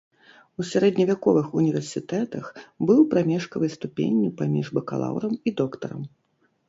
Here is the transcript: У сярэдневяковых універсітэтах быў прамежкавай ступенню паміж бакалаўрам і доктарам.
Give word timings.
У 0.61 0.63
сярэдневяковых 0.69 1.51
універсітэтах 1.61 2.45
быў 2.91 2.99
прамежкавай 3.11 3.69
ступенню 3.77 4.29
паміж 4.41 4.65
бакалаўрам 4.79 5.33
і 5.47 5.59
доктарам. 5.61 6.01